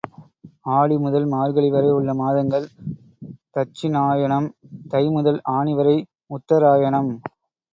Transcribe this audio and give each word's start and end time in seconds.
ஆடி 0.75 0.95
முதல் 0.97 1.25
மார்கழி 1.25 1.69
வரை 1.69 1.89
உள்ள 1.89 2.13
மாதங்கள் 2.13 2.65
தட்சிணாயனம், 3.55 4.49
தைமுதல் 4.89 5.39
ஆனி 5.57 5.75
வரை 5.75 5.95
உத்தராயனம். 6.29 7.11